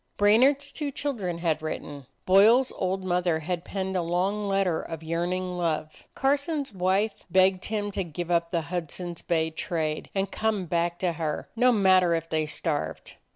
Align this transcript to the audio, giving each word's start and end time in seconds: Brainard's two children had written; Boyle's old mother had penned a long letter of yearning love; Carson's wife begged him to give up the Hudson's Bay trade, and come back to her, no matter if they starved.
Brainard's 0.17 0.71
two 0.71 0.89
children 0.89 1.37
had 1.37 1.61
written; 1.61 2.07
Boyle's 2.25 2.71
old 2.71 3.03
mother 3.03 3.37
had 3.37 3.63
penned 3.63 3.95
a 3.95 4.01
long 4.01 4.47
letter 4.47 4.81
of 4.81 5.03
yearning 5.03 5.59
love; 5.59 6.05
Carson's 6.15 6.73
wife 6.73 7.13
begged 7.29 7.65
him 7.65 7.91
to 7.91 8.03
give 8.03 8.31
up 8.31 8.49
the 8.49 8.61
Hudson's 8.61 9.21
Bay 9.21 9.51
trade, 9.51 10.09
and 10.15 10.31
come 10.31 10.65
back 10.65 10.97
to 10.97 11.11
her, 11.13 11.49
no 11.55 11.71
matter 11.71 12.15
if 12.15 12.27
they 12.27 12.47
starved. 12.47 13.17